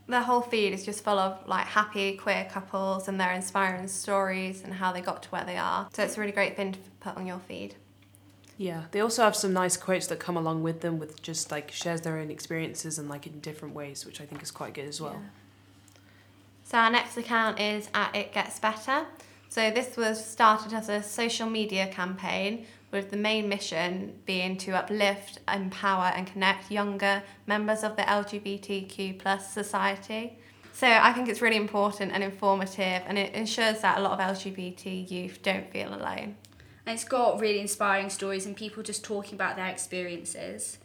The 0.07 0.21
whole 0.21 0.41
feed 0.41 0.71
is 0.73 0.85
just 0.85 1.03
full 1.03 1.19
of 1.19 1.45
like 1.47 1.65
happy 1.65 2.15
queer 2.15 2.47
couples 2.49 3.09
and 3.09 3.19
their 3.19 3.33
inspiring 3.33 3.87
stories 3.89 4.63
and 4.63 4.73
how 4.73 4.93
they 4.93 5.01
got 5.01 5.21
to 5.23 5.29
where 5.29 5.43
they 5.43 5.57
are. 5.57 5.89
So 5.93 6.03
it's 6.03 6.17
a 6.17 6.19
really 6.21 6.31
great 6.31 6.55
thing 6.55 6.73
to 6.73 6.79
put 7.01 7.17
on 7.17 7.27
your 7.27 7.39
feed. 7.39 7.75
Yeah, 8.57 8.83
they 8.91 9.01
also 9.01 9.23
have 9.23 9.35
some 9.35 9.53
nice 9.53 9.77
quotes 9.77 10.07
that 10.07 10.19
come 10.19 10.37
along 10.37 10.63
with 10.63 10.81
them, 10.81 10.97
with 10.97 11.21
just 11.21 11.51
like 11.51 11.71
shares 11.71 12.01
their 12.01 12.17
own 12.17 12.31
experiences 12.31 12.97
and 12.97 13.07
like 13.09 13.27
in 13.27 13.39
different 13.41 13.75
ways, 13.75 14.05
which 14.05 14.19
I 14.19 14.25
think 14.25 14.41
is 14.41 14.49
quite 14.49 14.73
good 14.73 14.87
as 14.87 14.99
well. 14.99 15.21
So 16.63 16.77
our 16.77 16.89
next 16.89 17.15
account 17.17 17.59
is 17.59 17.89
at 17.93 18.15
It 18.15 18.33
Gets 18.33 18.59
Better. 18.59 19.05
So 19.49 19.71
this 19.71 19.95
was 19.95 20.25
started 20.25 20.73
as 20.73 20.89
a 20.89 21.03
social 21.03 21.49
media 21.49 21.87
campaign 21.87 22.65
with 22.91 23.11
the 23.11 23.17
main 23.17 23.49
mission 23.49 24.13
being 24.25 24.57
to 24.57 24.71
uplift, 24.71 25.39
empower 25.53 26.05
and 26.15 26.25
connect 26.25 26.71
younger 26.71 27.23
members 27.45 27.83
of 27.83 27.95
the 27.95 28.03
LGBTQ 28.03 29.19
plus 29.19 29.51
society. 29.51 30.37
So 30.73 30.87
I 30.87 31.11
think 31.11 31.27
it's 31.27 31.41
really 31.41 31.57
important 31.57 32.11
and 32.13 32.23
informative 32.23 33.01
and 33.07 33.17
it 33.17 33.33
ensures 33.33 33.81
that 33.81 33.97
a 33.97 34.01
lot 34.01 34.19
of 34.19 34.37
LGBT 34.37 35.09
youth 35.09 35.41
don't 35.41 35.69
feel 35.71 35.89
alone. 35.89 36.35
And 36.85 36.93
it's 36.93 37.03
got 37.03 37.39
really 37.41 37.59
inspiring 37.59 38.09
stories 38.09 38.45
and 38.45 38.55
people 38.55 38.83
just 38.83 39.03
talking 39.03 39.33
about 39.33 39.55
their 39.55 39.67
experiences. 39.67 40.77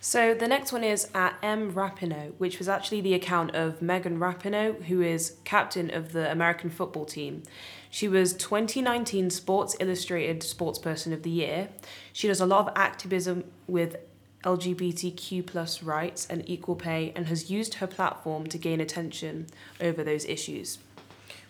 So 0.00 0.34
the 0.34 0.48
next 0.48 0.72
one 0.72 0.82
is 0.82 1.08
at 1.14 1.38
M 1.44 1.74
Rapinoe, 1.74 2.32
which 2.38 2.58
was 2.58 2.68
actually 2.68 3.02
the 3.02 3.14
account 3.14 3.54
of 3.54 3.80
Megan 3.80 4.18
Rapinoe, 4.18 4.82
who 4.86 5.00
is 5.00 5.36
captain 5.44 5.94
of 5.94 6.10
the 6.10 6.28
American 6.32 6.70
football 6.70 7.04
team. 7.04 7.44
She 7.92 8.08
was 8.08 8.32
2019 8.32 9.28
Sports 9.28 9.76
Illustrated 9.78 10.40
Sportsperson 10.40 11.12
of 11.12 11.24
the 11.24 11.30
Year. 11.30 11.68
She 12.14 12.26
does 12.26 12.40
a 12.40 12.46
lot 12.46 12.66
of 12.66 12.72
activism 12.74 13.44
with 13.68 13.96
LGBTQ 14.44 15.44
plus 15.44 15.82
rights 15.82 16.26
and 16.30 16.42
equal 16.48 16.74
pay 16.74 17.12
and 17.14 17.26
has 17.26 17.50
used 17.50 17.74
her 17.74 17.86
platform 17.86 18.46
to 18.46 18.56
gain 18.56 18.80
attention 18.80 19.46
over 19.78 20.02
those 20.02 20.24
issues, 20.24 20.78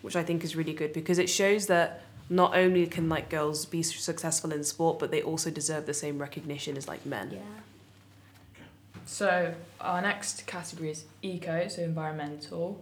which 0.01 0.17
I 0.17 0.23
think 0.23 0.43
is 0.43 0.53
really 0.53 0.73
good 0.73 0.91
because 0.91 1.17
it 1.17 1.29
shows 1.29 1.67
that 1.67 2.03
not 2.29 2.57
only 2.57 2.87
can 2.87 3.07
like 3.07 3.29
girls 3.29 3.65
be 3.65 3.81
successful 3.81 4.51
in 4.51 4.65
sport, 4.65 4.99
but 4.99 5.11
they 5.11 5.21
also 5.21 5.49
deserve 5.49 5.85
the 5.85 5.93
same 5.93 6.19
recognition 6.19 6.75
as 6.75 6.89
like 6.89 7.05
men. 7.05 7.31
Yeah. 7.31 8.59
So 9.05 9.53
our 9.79 10.01
next 10.01 10.45
category 10.45 10.91
is 10.91 11.05
eco, 11.21 11.69
so 11.69 11.83
environmental, 11.83 12.81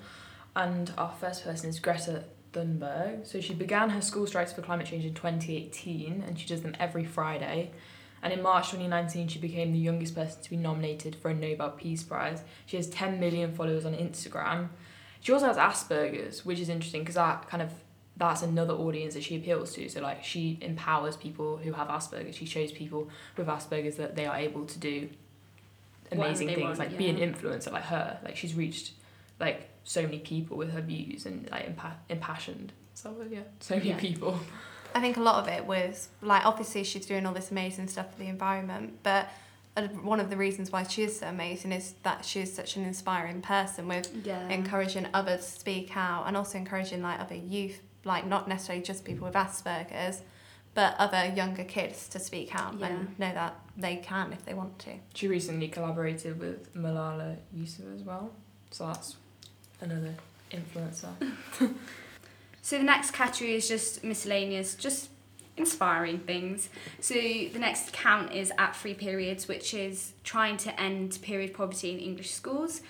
and 0.55 0.91
our 0.97 1.13
first 1.19 1.43
person 1.43 1.69
is 1.69 1.79
Greta 1.79 2.23
Thunberg. 2.53 3.25
So 3.25 3.41
she 3.41 3.53
began 3.53 3.89
her 3.89 4.01
school 4.01 4.27
strikes 4.27 4.53
for 4.53 4.61
climate 4.61 4.87
change 4.87 5.05
in 5.05 5.13
2018, 5.13 6.23
and 6.25 6.39
she 6.39 6.47
does 6.47 6.61
them 6.61 6.75
every 6.79 7.05
Friday. 7.05 7.71
And 8.23 8.31
in 8.31 8.41
March 8.41 8.69
2019, 8.69 9.27
she 9.29 9.39
became 9.39 9.71
the 9.71 9.79
youngest 9.79 10.15
person 10.15 10.43
to 10.43 10.49
be 10.49 10.57
nominated 10.57 11.15
for 11.15 11.29
a 11.29 11.33
Nobel 11.33 11.71
Peace 11.71 12.03
Prize. 12.03 12.43
She 12.65 12.77
has 12.77 12.87
10 12.87 13.19
million 13.19 13.53
followers 13.53 13.85
on 13.85 13.93
Instagram. 13.93 14.69
She 15.21 15.31
also 15.33 15.47
has 15.47 15.57
Asperger's, 15.57 16.45
which 16.45 16.59
is 16.59 16.69
interesting 16.69 17.01
because 17.01 17.15
that 17.15 17.47
kind 17.49 17.63
of 17.63 17.71
that's 18.17 18.43
another 18.43 18.73
audience 18.73 19.15
that 19.15 19.23
she 19.23 19.35
appeals 19.35 19.73
to. 19.73 19.89
So 19.89 20.01
like 20.01 20.23
she 20.23 20.59
empowers 20.61 21.15
people 21.15 21.57
who 21.57 21.73
have 21.73 21.87
Asperger's. 21.87 22.35
She 22.35 22.45
shows 22.45 22.71
people 22.71 23.09
with 23.37 23.47
Asperger's 23.47 23.95
that 23.95 24.15
they 24.15 24.25
are 24.25 24.35
able 24.35 24.65
to 24.65 24.79
do 24.79 25.09
amazing 26.11 26.47
things 26.49 26.61
want, 26.61 26.79
like 26.79 26.97
be 26.97 27.09
an 27.09 27.17
influencer 27.17 27.71
like 27.71 27.83
her 27.83 28.19
like 28.23 28.35
she's 28.35 28.53
reached 28.53 28.91
like 29.39 29.69
so 29.83 30.01
many 30.03 30.19
people 30.19 30.57
with 30.57 30.71
her 30.71 30.81
views 30.81 31.25
and 31.25 31.49
like 31.51 31.75
impa- 31.75 31.95
impassioned 32.09 32.71
so 32.93 33.15
yeah 33.29 33.39
so 33.59 33.75
many 33.77 33.89
Yeah. 33.89 33.97
people 33.99 34.39
I 34.93 34.99
think 34.99 35.15
a 35.15 35.21
lot 35.21 35.41
of 35.41 35.47
it 35.47 35.65
was 35.65 36.09
like 36.21 36.45
obviously 36.45 36.83
she's 36.83 37.05
doing 37.05 37.25
all 37.25 37.33
this 37.33 37.49
amazing 37.49 37.87
stuff 37.87 38.11
for 38.11 38.19
the 38.19 38.27
environment, 38.27 38.99
but 39.03 39.29
uh, 39.77 39.83
one 40.03 40.19
of 40.19 40.29
the 40.29 40.35
reasons 40.35 40.69
why 40.69 40.83
she 40.83 41.03
is 41.03 41.17
so 41.19 41.27
amazing 41.27 41.71
is 41.71 41.93
that 42.03 42.25
she 42.25 42.41
is 42.41 42.53
such 42.53 42.75
an 42.75 42.83
inspiring 42.83 43.41
person 43.41 43.87
with 43.87 44.09
Yeah. 44.25 44.49
encouraging 44.49 45.07
others 45.13 45.45
to 45.53 45.59
speak 45.61 45.95
out 45.95 46.27
and 46.27 46.35
also 46.35 46.57
encouraging 46.57 47.01
like 47.01 47.21
other 47.21 47.35
youth, 47.35 47.79
like 48.03 48.25
not 48.27 48.49
necessarily 48.49 48.83
just 48.83 49.05
people 49.05 49.25
with 49.27 49.33
Asperger's, 49.35 50.23
but 50.73 50.95
other 50.99 51.33
younger 51.33 51.63
kids 51.63 52.09
to 52.09 52.19
speak 52.19 52.53
out 52.53 52.77
Yeah. 52.77 52.87
and 52.87 53.17
know 53.17 53.33
that 53.33 53.57
they 53.77 53.95
can 53.95 54.33
if 54.33 54.43
they 54.43 54.53
want 54.53 54.77
to. 54.79 54.91
She 55.13 55.29
recently 55.29 55.69
collaborated 55.69 56.37
with 56.37 56.75
Malala 56.75 57.37
Yousafzai 57.55 57.95
as 57.95 58.03
well, 58.03 58.33
so 58.71 58.87
that's 58.87 59.15
another 59.81 60.13
influencer. 60.51 61.13
So 62.61 62.77
the 62.77 62.83
next 62.83 63.11
category 63.11 63.55
is 63.55 63.67
just 63.67 64.03
miscellaneous, 64.03 64.75
just 64.75 65.09
inspiring 65.57 66.19
things. 66.19 66.69
So 66.99 67.15
the 67.15 67.59
next 67.59 67.91
count 67.91 68.33
is 68.33 68.51
at 68.57 68.75
free 68.75 68.93
periods, 68.93 69.47
which 69.47 69.73
is 69.73 70.13
trying 70.23 70.57
to 70.57 70.79
end 70.79 71.17
period 71.21 71.53
poverty 71.53 71.91
in 71.91 71.99
English 71.99 72.31
schools, 72.31 72.81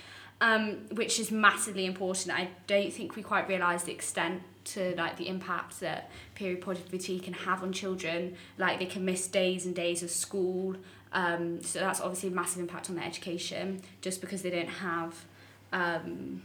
um, 0.41 0.88
which 0.91 1.19
is 1.19 1.31
massively 1.31 1.86
important. 1.86 2.38
I 2.38 2.50
don't 2.67 2.91
think 2.91 3.15
we 3.15 3.24
quite 3.24 3.48
realise 3.48 3.83
the 3.83 3.93
extent 3.93 4.43
to 4.63 4.93
like 4.95 5.17
the 5.17 5.27
impact 5.27 5.79
that 5.79 6.12
period 6.36 6.62
poverty 6.62 7.19
can 7.19 7.33
have 7.33 7.63
on 7.63 7.71
children. 7.71 8.36
Like 8.57 8.79
they 8.79 8.86
can 8.86 9.05
miss 9.05 9.27
days 9.27 9.65
and 9.65 9.74
days 9.74 10.03
of 10.03 10.12
school. 10.12 10.75
Um, 11.13 11.62
so 11.62 11.79
that's 11.79 12.00
obviously 12.00 12.29
a 12.29 12.33
massive 12.33 12.62
impact 12.62 12.89
on 12.89 12.95
their 12.98 13.05
education 13.05 13.81
just 14.01 14.21
because 14.21 14.43
they 14.43 14.50
don't 14.50 14.69
have 14.69 15.25
um, 15.74 16.41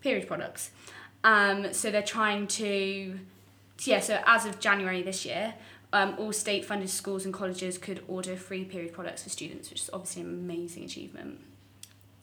period 0.00 0.26
products. 0.26 0.70
Um, 1.24 1.72
so 1.72 1.90
they're 1.90 2.02
trying 2.02 2.46
to, 2.48 3.18
yeah, 3.84 4.00
so 4.00 4.20
as 4.26 4.46
of 4.46 4.58
January 4.60 5.02
this 5.02 5.24
year, 5.24 5.54
um, 5.92 6.14
all 6.18 6.32
state 6.32 6.64
funded 6.64 6.88
schools 6.88 7.24
and 7.24 7.34
colleges 7.34 7.76
could 7.76 8.02
order 8.08 8.36
free 8.36 8.64
period 8.64 8.92
products 8.92 9.24
for 9.24 9.28
students, 9.28 9.70
which 9.70 9.82
is 9.82 9.90
obviously 9.92 10.22
an 10.22 10.28
amazing 10.28 10.84
achievement. 10.84 11.40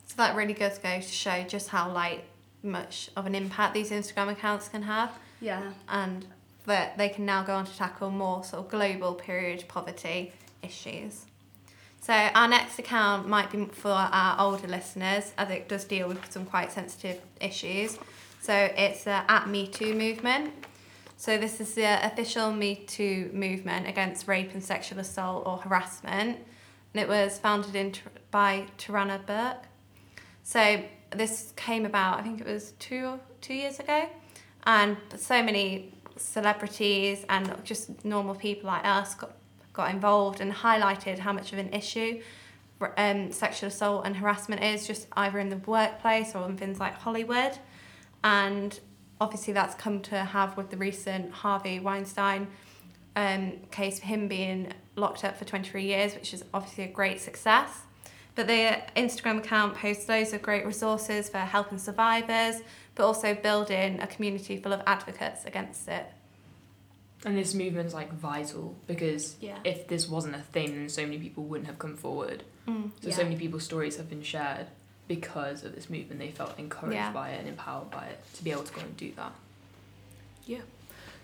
So 0.08 0.16
that 0.18 0.36
really 0.36 0.54
does 0.54 0.78
go 0.80 0.96
to 0.96 1.02
show 1.02 1.44
just 1.44 1.70
how 1.70 1.92
like 1.92 2.24
much 2.64 3.10
of 3.16 3.26
an 3.26 3.36
impact 3.36 3.74
these 3.74 3.92
Instagram 3.92 4.32
accounts 4.32 4.68
can 4.70 4.84
have 4.84 5.12
Yeah. 5.42 5.74
and 5.90 6.26
that 6.66 6.98
they 6.98 7.10
can 7.10 7.26
now 7.26 7.44
go 7.44 7.54
on 7.56 7.66
to 7.66 7.78
tackle 7.78 8.10
more 8.10 8.44
sort 8.44 8.66
of 8.66 8.72
global 8.72 9.14
period 9.14 9.66
poverty 9.68 10.32
issues. 10.64 11.26
So 12.08 12.14
our 12.14 12.48
next 12.48 12.80
account 12.80 13.28
might 13.28 13.52
be 13.52 13.66
for 13.66 13.92
our 13.92 14.40
older 14.40 14.66
listeners 14.66 15.34
as 15.38 15.50
it 15.50 15.68
does 15.68 15.84
deal 15.84 16.08
with 16.08 16.32
some 16.32 16.46
quite 16.46 16.72
sensitive 16.72 17.20
issues. 17.42 18.00
So 18.40 18.54
it's 18.54 19.04
the 19.04 19.30
at 19.30 19.50
Me 19.50 19.68
Too 19.68 19.94
movement. 19.94 20.54
So 21.18 21.38
this 21.38 21.60
is 21.60 21.74
the 21.74 22.00
official 22.08 22.54
Me 22.54 22.76
Too 22.76 23.30
movement 23.34 23.90
against 23.90 24.26
rape 24.26 24.54
and 24.54 24.64
sexual 24.64 25.00
assault 25.00 25.46
or 25.46 25.58
harassment. 25.58 26.38
And 26.94 27.04
it 27.04 27.10
was 27.10 27.40
founded 27.40 27.76
in, 27.76 27.94
by 28.32 28.68
Tarana 28.78 29.26
Burke. 29.26 29.66
So 30.44 30.82
this 31.10 31.52
came 31.58 31.86
about, 31.86 32.22
I 32.22 32.24
think 32.24 32.40
it 32.40 32.48
was 32.48 32.72
two 32.80 33.20
two 33.42 33.54
years 33.54 33.82
ago, 33.82 34.08
and 34.64 34.96
so 35.18 35.44
many 35.44 35.94
celebrities 36.16 37.26
and 37.28 37.54
just 37.66 38.06
normal 38.06 38.34
people 38.34 38.68
like 38.68 38.86
us 38.86 39.14
got, 39.14 39.34
got 39.78 39.92
involved 39.92 40.42
and 40.42 40.52
highlighted 40.52 41.20
how 41.20 41.32
much 41.32 41.54
of 41.54 41.60
an 41.60 41.72
issue 41.72 42.22
um, 42.98 43.32
sexual 43.32 43.70
assault 43.70 44.06
and 44.06 44.16
harassment 44.18 44.64
is, 44.64 44.86
just 44.86 45.08
either 45.14 45.40
in 45.40 45.50
the 45.50 45.58
workplace 45.58 46.36
or 46.36 46.46
in 46.48 46.58
things 46.58 46.80
like 46.80 46.96
Hollywood, 46.96 47.58
and 48.24 48.80
obviously 49.20 49.54
that's 49.54 49.76
come 49.76 50.02
to 50.02 50.18
have 50.18 50.58
with 50.58 50.70
the 50.70 50.78
recent 50.78 51.32
Harvey 51.32 51.80
Weinstein 51.80 52.48
um, 53.16 53.54
case, 53.72 54.00
him 54.00 54.28
being 54.28 54.74
locked 54.96 55.24
up 55.24 55.38
for 55.38 55.46
23 55.46 55.84
years, 55.84 56.14
which 56.14 56.34
is 56.34 56.44
obviously 56.54 56.84
a 56.84 56.88
great 56.88 57.20
success. 57.20 57.82
But 58.36 58.46
the 58.46 58.80
Instagram 58.96 59.40
account 59.40 59.74
posts 59.76 60.08
loads 60.08 60.34
of 60.34 60.44
great 60.44 60.64
resources 60.64 61.28
for 61.28 61.40
helping 61.40 61.80
survivors, 61.80 62.62
but 62.94 63.06
also 63.06 63.34
building 63.34 64.00
a 64.00 64.06
community 64.06 64.58
full 64.58 64.74
of 64.74 64.82
advocates 64.86 65.46
against 65.46 65.88
it. 65.88 66.06
And 67.28 67.38
this 67.38 67.54
movement's 67.54 67.94
like 67.94 68.14
vital 68.14 68.78
because 68.88 69.36
Yeah. 69.42 69.58
if 69.66 69.86
this 69.90 70.08
wasn't 70.08 70.36
a 70.36 70.40
thing, 70.40 70.76
then 70.76 70.88
so 70.88 71.02
many 71.02 71.20
people 71.20 71.44
wouldn't 71.44 71.68
have 71.68 71.78
come 71.78 71.98
forward. 71.98 72.44
Mm. 72.66 72.92
So 73.02 73.10
Yeah. 73.10 73.16
so 73.16 73.24
many 73.24 73.36
people's 73.36 73.64
stories 73.66 73.98
have 73.98 74.10
been 74.10 74.24
shared 74.24 74.68
because 75.10 75.66
of 75.66 75.76
this 75.76 75.90
movement. 75.90 76.22
They 76.22 76.32
felt 76.32 76.58
encouraged 76.58 76.96
Yeah. 76.96 77.12
by 77.12 77.32
it 77.32 77.40
and 77.40 77.50
empowered 77.50 77.92
by 77.92 78.06
it 78.06 78.20
to 78.36 78.44
be 78.46 78.52
able 78.52 78.64
to 78.64 78.74
go 78.74 78.80
and 78.80 78.96
do 78.96 79.12
that. 79.18 79.34
Yeah. 80.46 80.62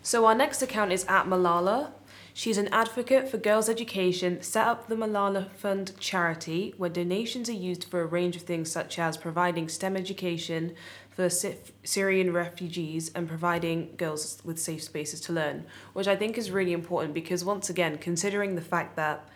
So 0.01 0.25
our 0.25 0.35
next 0.35 0.61
account 0.61 0.91
is 0.91 1.05
at 1.05 1.25
Malala. 1.25 1.91
She's 2.33 2.57
an 2.57 2.67
advocate 2.69 3.29
for 3.29 3.37
girls' 3.37 3.69
education, 3.69 4.41
set 4.41 4.67
up 4.67 4.87
the 4.89 4.95
Malala 4.95 5.51
Fund 5.51 5.93
charity, 5.99 6.73
where 6.77 6.89
donations 6.89 7.47
are 7.47 7.53
used 7.53 7.85
for 7.85 8.01
a 8.01 8.05
range 8.05 8.35
of 8.35 8.41
things 8.41 8.69
such 8.69 8.99
as 8.99 9.15
providing 9.15 9.69
STEM 9.69 9.95
education 9.95 10.75
for 11.15 11.29
Syrian 11.29 12.33
refugees 12.33 13.11
and 13.13 13.27
providing 13.27 13.95
girls 13.97 14.41
with 14.43 14.59
safe 14.59 14.83
spaces 14.83 15.21
to 15.21 15.33
learn, 15.33 15.65
which 15.93 16.07
I 16.07 16.15
think 16.15 16.37
is 16.37 16.49
really 16.49 16.73
important 16.73 17.13
because, 17.13 17.45
once 17.45 17.69
again, 17.69 17.97
considering 17.97 18.55
the 18.55 18.61
fact 18.61 18.95
that 18.95 19.29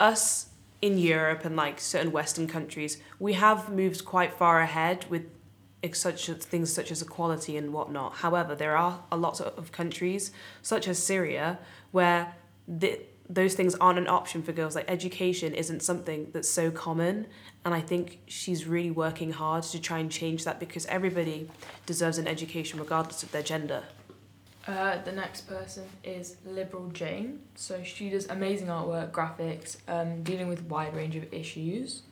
us 0.00 0.48
in 0.82 0.98
Europe 0.98 1.44
and 1.44 1.56
like 1.56 1.80
certain 1.80 2.12
Western 2.12 2.46
countries, 2.46 2.98
we 3.18 3.34
have 3.34 3.72
moved 3.72 4.04
quite 4.04 4.34
far 4.34 4.60
ahead 4.60 5.06
with 5.08 5.22
such 5.92 6.26
things 6.30 6.72
such 6.72 6.90
as 6.90 7.02
equality 7.02 7.56
and 7.56 7.72
whatnot. 7.72 8.14
However, 8.16 8.54
there 8.54 8.76
are 8.76 9.02
a 9.12 9.16
lot 9.16 9.40
of 9.40 9.70
countries, 9.70 10.32
such 10.62 10.88
as 10.88 11.00
Syria, 11.02 11.58
where 11.92 12.34
the, 12.66 13.00
those 13.28 13.54
things 13.54 13.74
aren't 13.76 13.98
an 13.98 14.08
option 14.08 14.42
for 14.42 14.52
girls. 14.52 14.74
Like 14.74 14.90
education 14.90 15.54
isn't 15.54 15.82
something 15.82 16.28
that's 16.32 16.48
so 16.48 16.70
common, 16.70 17.26
and 17.64 17.74
I 17.74 17.80
think 17.80 18.20
she's 18.26 18.66
really 18.66 18.90
working 18.90 19.32
hard 19.32 19.64
to 19.64 19.80
try 19.80 19.98
and 19.98 20.10
change 20.10 20.44
that 20.44 20.60
because 20.60 20.86
everybody 20.86 21.48
deserves 21.86 22.18
an 22.18 22.26
education 22.26 22.78
regardless 22.78 23.22
of 23.22 23.32
their 23.32 23.42
gender. 23.42 23.84
Uh, 24.66 25.02
the 25.02 25.12
next 25.12 25.42
person 25.42 25.84
is 26.02 26.36
Liberal 26.46 26.88
Jane. 26.88 27.40
So 27.54 27.82
she 27.82 28.08
does 28.08 28.26
amazing 28.28 28.68
artwork, 28.68 29.10
graphics, 29.10 29.76
um, 29.88 30.22
dealing 30.22 30.48
with 30.48 30.60
a 30.60 30.64
wide 30.64 30.94
range 30.94 31.16
of 31.16 31.32
issues. 31.32 32.02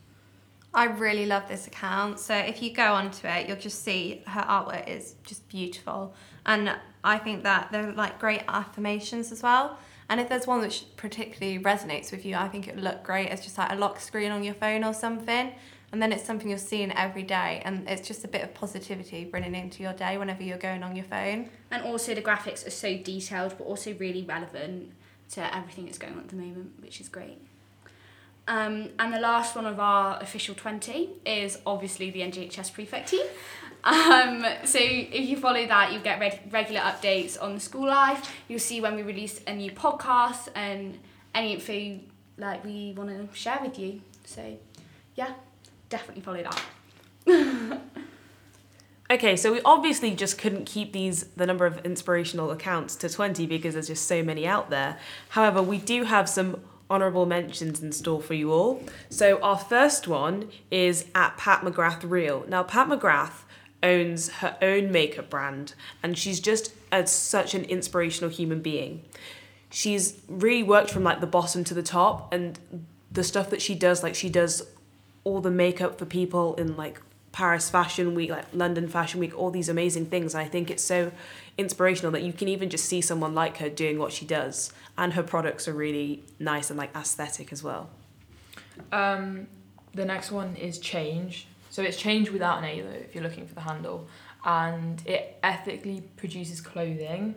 I 0.74 0.84
really 0.84 1.26
love 1.26 1.48
this 1.48 1.66
account. 1.66 2.18
So 2.18 2.34
if 2.34 2.62
you 2.62 2.72
go 2.72 2.94
onto 2.94 3.26
it, 3.26 3.48
you'll 3.48 3.58
just 3.58 3.82
see 3.84 4.22
her 4.26 4.42
artwork 4.42 4.88
is 4.88 5.14
just 5.24 5.46
beautiful. 5.48 6.14
And 6.46 6.74
I 7.04 7.18
think 7.18 7.42
that 7.42 7.70
they're 7.72 7.92
like 7.92 8.18
great 8.18 8.42
affirmations 8.48 9.32
as 9.32 9.42
well. 9.42 9.78
And 10.08 10.20
if 10.20 10.28
there's 10.28 10.46
one 10.46 10.60
which 10.60 10.84
particularly 10.96 11.62
resonates 11.62 12.10
with 12.10 12.24
you, 12.26 12.36
I 12.36 12.48
think 12.48 12.68
it 12.68 12.74
would 12.74 12.84
look 12.84 13.02
great 13.02 13.28
as 13.28 13.40
just 13.40 13.56
like 13.56 13.72
a 13.72 13.76
lock 13.76 14.00
screen 14.00 14.30
on 14.30 14.44
your 14.44 14.54
phone 14.54 14.84
or 14.84 14.92
something. 14.92 15.52
And 15.92 16.00
then 16.00 16.10
it's 16.10 16.24
something 16.24 16.48
you're 16.48 16.58
seeing 16.58 16.90
every 16.92 17.22
day. 17.22 17.62
And 17.64 17.88
it's 17.88 18.06
just 18.06 18.24
a 18.24 18.28
bit 18.28 18.42
of 18.42 18.54
positivity 18.54 19.24
bringing 19.24 19.54
into 19.54 19.82
your 19.82 19.92
day 19.92 20.16
whenever 20.18 20.42
you're 20.42 20.58
going 20.58 20.82
on 20.82 20.96
your 20.96 21.04
phone. 21.04 21.50
And 21.70 21.82
also 21.84 22.14
the 22.14 22.22
graphics 22.22 22.66
are 22.66 22.70
so 22.70 22.96
detailed, 22.96 23.56
but 23.58 23.64
also 23.64 23.94
really 23.94 24.22
relevant 24.22 24.92
to 25.32 25.56
everything 25.56 25.86
that's 25.86 25.98
going 25.98 26.14
on 26.14 26.20
at 26.20 26.28
the 26.28 26.36
moment, 26.36 26.72
which 26.80 27.00
is 27.00 27.08
great. 27.08 27.38
Um, 28.48 28.88
and 28.98 29.12
the 29.12 29.20
last 29.20 29.54
one 29.54 29.66
of 29.66 29.78
our 29.78 30.20
official 30.20 30.54
20 30.54 31.10
is 31.24 31.58
obviously 31.64 32.10
the 32.10 32.20
NGHS 32.20 32.72
prefect 32.72 33.10
team. 33.10 33.24
Um, 33.84 34.44
so 34.64 34.78
if 34.80 35.28
you 35.28 35.36
follow 35.36 35.66
that, 35.66 35.92
you'll 35.92 36.02
get 36.02 36.20
reg- 36.20 36.40
regular 36.50 36.80
updates 36.80 37.40
on 37.40 37.54
the 37.54 37.60
school 37.60 37.86
life. 37.86 38.32
You'll 38.48 38.58
see 38.60 38.80
when 38.80 38.94
we 38.94 39.02
release 39.02 39.40
a 39.46 39.54
new 39.54 39.72
podcast 39.72 40.48
and 40.54 40.98
any 41.34 41.54
info 41.54 42.00
like 42.38 42.64
we 42.64 42.92
want 42.96 43.10
to 43.10 43.28
share 43.36 43.58
with 43.62 43.78
you. 43.78 44.00
So 44.24 44.56
yeah, 45.16 45.32
definitely 45.88 46.22
follow 46.22 46.44
that. 47.26 47.80
Okay, 49.12 49.36
so 49.36 49.52
we 49.52 49.60
obviously 49.62 50.14
just 50.14 50.38
couldn't 50.38 50.64
keep 50.64 50.94
these 50.94 51.24
the 51.36 51.44
number 51.44 51.66
of 51.66 51.84
inspirational 51.84 52.50
accounts 52.50 52.96
to 52.96 53.10
20 53.10 53.46
because 53.46 53.74
there's 53.74 53.88
just 53.88 54.06
so 54.06 54.22
many 54.22 54.46
out 54.46 54.70
there. 54.70 54.98
However, 55.28 55.60
we 55.60 55.76
do 55.76 56.04
have 56.04 56.30
some 56.30 56.58
honorable 56.88 57.26
mentions 57.26 57.82
in 57.82 57.92
store 57.92 58.22
for 58.22 58.32
you 58.32 58.52
all. 58.52 58.82
So 59.10 59.38
our 59.42 59.58
first 59.58 60.08
one 60.08 60.48
is 60.70 61.04
at 61.14 61.36
Pat 61.36 61.60
McGrath 61.60 62.08
Real. 62.10 62.46
Now 62.48 62.62
Pat 62.62 62.88
McGrath 62.88 63.42
owns 63.82 64.28
her 64.28 64.56
own 64.62 64.92
makeup 64.92 65.28
brand 65.30 65.74
and 66.02 66.16
she's 66.16 66.40
just 66.40 66.72
a, 66.90 67.06
such 67.06 67.54
an 67.54 67.64
inspirational 67.64 68.30
human 68.30 68.60
being. 68.60 69.02
She's 69.70 70.20
really 70.28 70.62
worked 70.62 70.90
from 70.90 71.02
like 71.02 71.20
the 71.20 71.26
bottom 71.26 71.64
to 71.64 71.74
the 71.74 71.82
top 71.82 72.32
and 72.32 72.58
the 73.10 73.24
stuff 73.24 73.50
that 73.50 73.60
she 73.60 73.74
does 73.74 74.02
like 74.02 74.14
she 74.14 74.28
does 74.28 74.66
all 75.24 75.40
the 75.40 75.50
makeup 75.50 75.98
for 75.98 76.04
people 76.04 76.54
in 76.54 76.76
like 76.76 77.00
Paris 77.32 77.70
Fashion 77.70 78.14
Week, 78.14 78.30
like 78.30 78.44
London 78.52 78.88
Fashion 78.88 79.18
Week, 79.18 79.36
all 79.36 79.50
these 79.50 79.68
amazing 79.68 80.06
things. 80.06 80.34
And 80.34 80.44
I 80.44 80.48
think 80.48 80.70
it's 80.70 80.84
so 80.84 81.10
inspirational 81.56 82.12
that 82.12 82.22
you 82.22 82.32
can 82.32 82.48
even 82.48 82.68
just 82.68 82.84
see 82.84 83.00
someone 83.00 83.34
like 83.34 83.56
her 83.56 83.70
doing 83.70 83.98
what 83.98 84.12
she 84.12 84.26
does. 84.26 84.72
And 84.98 85.14
her 85.14 85.22
products 85.22 85.66
are 85.66 85.72
really 85.72 86.22
nice 86.38 86.68
and 86.68 86.78
like 86.78 86.94
aesthetic 86.94 87.50
as 87.50 87.62
well. 87.62 87.88
Um, 88.92 89.46
the 89.94 90.04
next 90.04 90.30
one 90.30 90.56
is 90.56 90.78
Change. 90.78 91.46
So 91.72 91.82
it's 91.82 91.96
Change 91.96 92.28
without 92.28 92.58
an 92.58 92.64
A 92.64 92.82
though, 92.82 92.90
if 92.90 93.14
you're 93.14 93.24
looking 93.24 93.46
for 93.46 93.54
the 93.54 93.62
handle. 93.62 94.06
And 94.44 95.02
it 95.06 95.38
ethically 95.42 96.02
produces 96.18 96.60
clothing. 96.60 97.34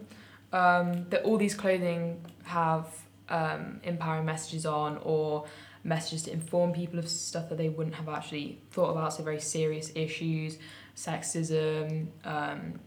Um, 0.51 1.05
that 1.09 1.23
all 1.23 1.37
these 1.37 1.55
clothing 1.55 2.19
have 2.43 2.85
um, 3.29 3.79
empowering 3.83 4.25
messages 4.25 4.65
on 4.65 4.97
or 5.03 5.45
messages 5.85 6.23
to 6.23 6.33
inform 6.33 6.73
people 6.73 6.99
of 6.99 7.07
stuff 7.07 7.47
that 7.47 7.57
they 7.57 7.69
wouldn't 7.69 7.95
have 7.95 8.09
actually 8.09 8.59
thought 8.71 8.89
about. 8.89 9.13
So 9.13 9.23
very 9.23 9.39
serious 9.39 9.93
issues, 9.95 10.57
sexism, 10.97 12.07
um, 12.25 12.81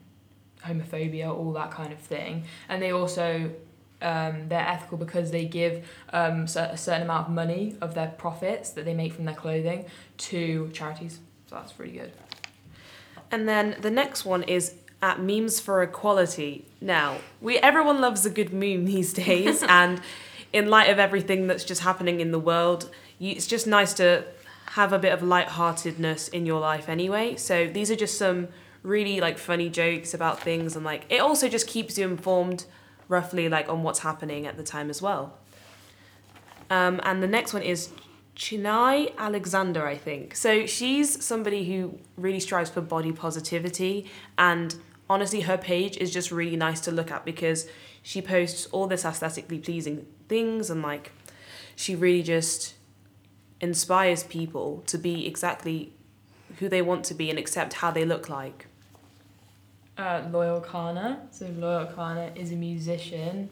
homophobia, 0.67 1.35
all 1.35 1.55
that 1.55 1.71
kind 1.71 1.95
of 1.95 1.99
thing. 1.99 2.45
And 2.69 2.83
they 2.83 2.93
also 2.93 3.51
um, 4.03 4.49
they're 4.49 4.69
ethical 4.69 4.99
because 4.99 5.31
they 5.31 5.47
give 5.47 5.89
um, 6.13 6.43
a 6.43 6.77
certain 6.77 7.03
amount 7.03 7.29
of 7.29 7.33
money 7.33 7.79
of 7.81 7.95
their 7.95 8.09
profits 8.09 8.71
that 8.73 8.85
they 8.85 8.95
make 8.95 9.15
from 9.15 9.25
their 9.25 9.35
clothing 9.35 9.87
to 10.19 10.69
charities. 10.75 11.21
So 11.49 11.57
that's 11.57 11.79
really 11.79 11.93
good. 11.93 12.13
And 13.31 13.49
then 13.49 13.77
the 13.81 13.91
next 13.91 14.25
one 14.25 14.43
is 14.43 14.75
at 15.01 15.21
Memes 15.21 15.61
for 15.61 15.83
Equality. 15.83 16.65
Now, 16.81 17.19
we 17.41 17.59
everyone 17.59 18.01
loves 18.01 18.27
a 18.27 18.31
good 18.31 18.53
meme 18.53 18.85
these 18.85 19.13
days, 19.25 19.63
and 19.69 20.01
in 20.53 20.69
light 20.69 20.91
of 20.91 20.99
everything 20.99 21.47
that's 21.47 21.65
just 21.65 21.83
happening 21.83 22.21
in 22.21 22.33
the 22.33 22.39
world, 22.39 22.91
you, 23.19 23.33
it's 23.33 23.47
just 23.47 23.67
nice 23.67 23.95
to 23.95 24.25
have 24.73 24.93
a 24.93 24.99
bit 24.99 25.13
of 25.13 25.23
lightheartedness 25.23 26.29
in 26.29 26.45
your 26.45 26.61
life 26.61 26.89
anyway. 26.89 27.37
So 27.37 27.67
these 27.67 27.91
are 27.91 27.97
just 27.97 28.19
some 28.19 28.49
really 28.83 29.21
like 29.21 29.39
funny 29.39 29.71
jokes 29.71 30.15
about 30.15 30.41
things, 30.41 30.77
and 30.77 30.85
like 30.85 31.05
it 31.09 31.21
also 31.21 31.49
just 31.49 31.67
keeps 31.67 31.97
you 31.99 32.09
informed 32.09 32.67
roughly 33.09 33.49
like 33.49 33.69
on 33.69 33.83
what's 33.83 34.01
happening 34.01 34.47
at 34.47 34.57
the 34.57 34.63
time 34.63 34.91
as 34.91 35.01
well. 35.01 35.39
Um, 36.71 37.01
and 37.05 37.23
the 37.23 37.27
next 37.27 37.55
one 37.55 37.63
is 37.63 37.91
Chinae 38.39 39.15
Alexander, 39.19 39.87
I 39.87 39.97
think. 39.97 40.37
So 40.37 40.65
she's 40.65 41.25
somebody 41.25 41.65
who 41.65 41.99
really 42.17 42.39
strives 42.39 42.71
for 42.71 42.81
body 42.81 43.11
positivity, 43.11 44.07
and 44.39 44.77
honestly, 45.11 45.41
her 45.43 45.59
page 45.59 45.97
is 45.97 46.13
just 46.13 46.31
really 46.31 46.57
nice 46.57 46.81
to 46.83 46.93
look 46.93 47.11
at 47.11 47.25
because 47.25 47.67
she 48.03 48.23
posts 48.23 48.67
all 48.67 48.87
this 48.87 49.05
aesthetically 49.05 49.59
pleasing 49.59 50.07
things, 50.29 50.71
and 50.71 50.83
like 50.83 51.11
she 51.75 51.97
really 51.97 52.23
just 52.23 52.75
inspires 53.61 54.23
people 54.23 54.85
to 54.87 54.97
be 54.97 55.27
exactly 55.27 55.93
who 56.61 56.69
they 56.69 56.81
want 56.81 57.05
to 57.07 57.15
be 57.15 57.31
and 57.31 57.39
accept 57.41 57.75
how 57.75 57.91
they 57.91 58.05
look 58.05 58.29
like. 58.29 58.67
Uh, 59.97 60.23
Loyle 60.31 60.61
Carner. 60.61 61.19
So 61.33 61.47
Loyle 61.59 61.93
Carner 61.93 62.37
is 62.37 62.53
a 62.53 62.57
musician, 62.57 63.51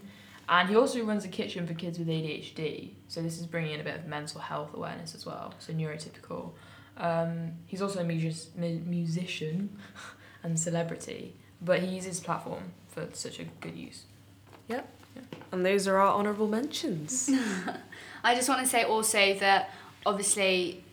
and 0.49 0.69
he 0.69 0.77
also 0.77 1.03
runs 1.05 1.25
a 1.25 1.29
kitchen 1.29 1.67
for 1.67 1.75
kids 1.75 1.99
with 1.99 2.09
ADHD. 2.09 2.91
So 3.09 3.21
this 3.23 3.39
is 3.39 3.47
bringing 3.47 3.73
in 3.73 3.81
a 3.81 3.85
bit 3.85 3.97
of 3.97 4.07
mental 4.07 4.41
health 4.41 4.75
awareness 4.75 5.15
as 5.15 5.27
well. 5.27 5.55
So 5.59 5.73
neurotypical. 5.73 6.53
Um, 6.97 7.53
he's 7.67 7.83
also 7.83 8.01
a 8.01 8.05
music- 8.05 8.57
musician 8.57 9.77
and 10.43 10.59
celebrity, 10.59 11.35
but 11.61 11.81
he 11.81 11.89
uses 11.89 12.19
his 12.19 12.21
platform 12.21 12.73
for 12.89 13.09
such 13.13 13.41
a 13.41 13.45
good 13.61 13.77
use. 13.77 14.05
Yeah. 14.69 14.83
And 15.53 15.65
those 15.65 15.89
are 15.89 15.97
our 15.99 16.15
honourable 16.15 16.49
mentions. 16.49 17.31
I 18.25 18.35
just 18.35 18.49
want 18.49 18.61
to 18.61 18.67
say 18.67 18.85
also 18.85 19.35
that 19.35 19.71
obviously 20.05 20.85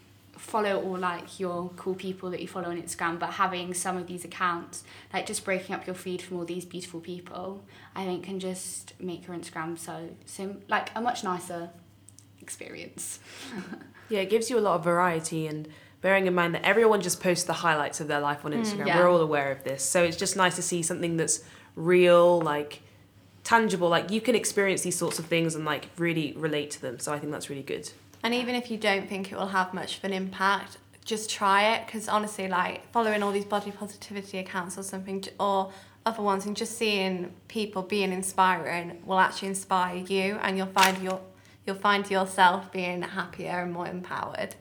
follow 0.44 0.82
all 0.82 0.98
like 0.98 1.40
your 1.40 1.70
cool 1.78 1.96
people 1.96 2.30
that 2.30 2.42
you 2.42 2.48
follow 2.48 2.70
on 2.70 2.82
Instagram, 2.82 3.18
but 3.18 3.32
having 3.32 3.74
some 3.74 3.96
of 3.96 4.08
these 4.08 4.26
accounts, 4.26 4.84
like 5.14 5.26
just 5.26 5.46
breaking 5.46 5.74
up 5.74 5.88
your 5.88 5.96
feed 5.96 6.22
from 6.22 6.38
all 6.38 6.46
these 6.46 6.66
beautiful 6.66 7.00
people, 7.00 7.64
I 7.96 8.04
think 8.04 8.26
can 8.26 8.40
just 8.40 8.94
make 9.00 9.26
your 9.26 9.36
Instagram 9.38 9.80
so 9.80 10.10
sim 10.26 10.62
like 10.68 10.92
a 10.96 11.02
much 11.02 11.24
nicer 11.24 11.70
experience. 12.42 13.20
Yeah, 14.10 14.20
it 14.20 14.30
gives 14.30 14.50
you 14.50 14.60
a 14.60 14.62
lot 14.62 14.76
of 14.76 14.84
variety 14.84 15.48
and 15.48 15.68
bearing 16.02 16.28
in 16.28 16.36
mind 16.36 16.54
that 16.54 16.64
everyone 16.64 17.02
just 17.02 17.22
posts 17.22 17.46
the 17.46 17.54
highlights 17.54 18.02
of 18.02 18.10
their 18.10 18.20
life 18.20 18.44
on 18.46 18.52
mm, 18.52 18.60
Instagram. 18.60 18.86
yeah. 18.86 19.00
We're 19.00 19.10
all 19.10 19.22
aware 19.22 19.50
of 19.50 19.64
this. 19.64 19.82
So 19.82 20.04
it's 20.04 20.18
just 20.18 20.36
nice 20.36 20.58
to 20.58 20.62
see 20.62 20.84
something 20.84 21.16
that's 21.18 21.42
real, 21.76 22.42
like 22.42 22.82
tangible, 23.44 23.90
like 23.90 24.12
you 24.12 24.22
can 24.22 24.36
experience 24.36 24.82
these 24.82 24.98
sorts 24.98 25.20
of 25.20 25.26
things 25.26 25.56
and 25.56 25.64
like 25.64 25.88
really 25.98 26.34
relate 26.34 26.70
to 26.72 26.82
them. 26.82 27.00
So 27.00 27.14
I 27.14 27.18
think 27.18 27.32
that's 27.32 27.50
really 27.50 27.64
good. 27.64 27.90
And 28.24 28.34
even 28.34 28.56
if 28.56 28.72
you 28.72 28.78
don't 28.78 29.08
think 29.10 29.32
it 29.32 29.38
will 29.38 29.48
have 29.48 29.74
much 29.74 29.98
of 29.98 30.04
an 30.06 30.14
impact, 30.14 30.78
just 31.04 31.30
try 31.30 31.76
it 31.76 31.86
because 31.86 32.08
honestly, 32.08 32.48
like 32.48 32.90
following 32.92 33.22
all 33.22 33.34
these 33.34 33.44
body 33.46 33.72
positivity 33.72 34.38
accounts 34.38 34.78
or 34.78 34.84
something, 34.84 35.26
or 35.40 35.72
other 36.06 36.24
ones, 36.24 36.46
and 36.46 36.56
just 36.56 36.78
seeing 36.78 37.34
people 37.50 37.82
being 37.82 38.14
inspiring 38.14 39.02
will 39.06 39.20
actually 39.20 39.50
inspire 39.50 39.98
you, 39.98 40.38
and 40.42 40.58
you'll 40.58 40.68
find 40.68 41.04
your 41.04 41.20
you'll 41.66 41.76
find 41.76 42.10
yourself 42.10 42.72
being 42.72 43.02
happier 43.02 43.62
and 43.62 43.74
more 43.74 43.88
empowered. 43.88 44.56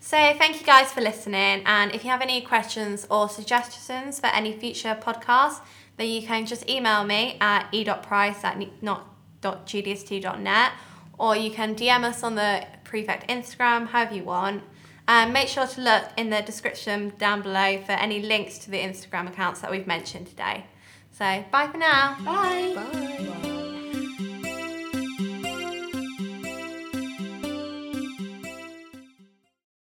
So 0.00 0.16
thank 0.16 0.60
you 0.60 0.66
guys 0.66 0.92
for 0.92 1.00
listening, 1.00 1.62
and 1.64 1.94
if 1.94 2.04
you 2.04 2.10
have 2.10 2.22
any 2.22 2.40
questions 2.40 3.06
or 3.08 3.28
suggestions 3.28 4.18
for 4.18 4.26
any 4.26 4.52
future 4.52 4.96
podcasts, 5.00 5.60
then 5.96 6.08
you 6.08 6.22
can 6.26 6.46
just 6.46 6.68
email 6.68 7.04
me 7.04 7.36
at 7.40 7.68
e.price 7.72 8.42
at 8.44 8.58
not.gdst.net 8.82 10.72
or 11.18 11.36
you 11.36 11.50
can 11.50 11.74
DM 11.74 12.04
us 12.04 12.22
on 12.22 12.34
the 12.34 12.66
Prefect 12.84 13.28
Instagram, 13.28 13.88
however 13.88 14.14
you 14.14 14.24
want. 14.24 14.62
And 15.06 15.32
make 15.32 15.48
sure 15.48 15.66
to 15.66 15.80
look 15.80 16.04
in 16.18 16.28
the 16.28 16.42
description 16.42 17.12
down 17.18 17.40
below 17.42 17.80
for 17.82 17.92
any 17.92 18.20
links 18.20 18.58
to 18.58 18.70
the 18.70 18.78
Instagram 18.78 19.26
accounts 19.26 19.60
that 19.60 19.70
we've 19.70 19.86
mentioned 19.86 20.26
today. 20.26 20.66
So, 21.12 21.44
bye 21.50 21.66
for 21.66 21.78
now. 21.78 22.16
Bye. 22.24 22.74
Bye. 22.74 23.57